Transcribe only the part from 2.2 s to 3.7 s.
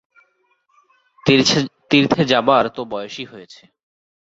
যাবার তো বয়সই হয়েছে।